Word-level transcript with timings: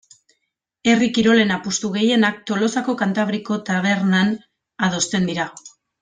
Herri 0.91 1.09
kirolen 1.17 1.51
apustu 1.57 1.91
gehienak 1.99 2.39
Tolosako 2.51 2.95
Kantabriko 3.05 3.57
tabernan 3.71 4.33
adosten 4.89 5.29
dira. 5.33 5.47